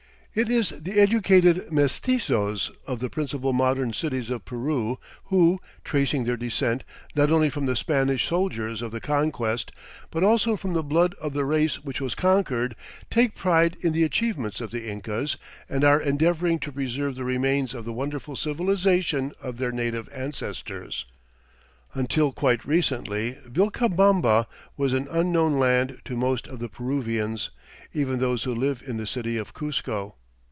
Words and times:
It 0.33 0.47
is 0.47 0.69
the 0.69 0.97
educated 0.97 1.73
mestizos 1.73 2.71
of 2.87 3.01
the 3.01 3.09
principal 3.09 3.51
modern 3.51 3.91
cities 3.91 4.29
of 4.29 4.45
Peru 4.45 4.97
who, 5.25 5.59
tracing 5.83 6.23
their 6.23 6.37
descent 6.37 6.85
not 7.15 7.29
only 7.29 7.49
from 7.49 7.65
the 7.65 7.75
Spanish 7.75 8.29
soldiers 8.29 8.81
of 8.81 8.91
the 8.93 9.01
Conquest, 9.01 9.73
but 10.09 10.23
also 10.23 10.55
from 10.55 10.71
the 10.71 10.83
blood 10.85 11.15
of 11.15 11.33
the 11.33 11.43
race 11.43 11.83
which 11.83 11.99
was 11.99 12.15
conquered, 12.15 12.77
take 13.09 13.35
pride 13.35 13.75
in 13.81 13.91
the 13.91 14.05
achievements 14.05 14.61
of 14.61 14.71
the 14.71 14.89
Incas 14.89 15.35
and 15.67 15.83
are 15.83 16.01
endeavoring 16.01 16.59
to 16.59 16.71
preserve 16.71 17.15
the 17.15 17.25
remains 17.25 17.73
of 17.73 17.83
the 17.83 17.91
wonderful 17.91 18.37
civilization 18.37 19.33
of 19.41 19.57
their 19.57 19.73
native 19.73 20.07
ancestors. 20.15 21.03
Until 21.93 22.31
quite 22.31 22.63
recently 22.63 23.35
Vilcabamba 23.47 24.47
was 24.77 24.93
an 24.93 25.09
unknown 25.11 25.59
land 25.59 25.99
to 26.05 26.15
most 26.15 26.47
of 26.47 26.59
the 26.59 26.69
Peruvians, 26.69 27.49
even 27.93 28.19
those 28.19 28.43
who 28.43 28.55
live 28.55 28.81
in 28.87 28.95
the 28.95 29.05
city 29.05 29.35
of 29.35 29.53
Cuzco. 29.53 30.15